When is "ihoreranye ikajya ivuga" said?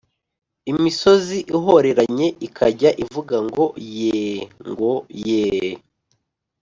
1.55-3.35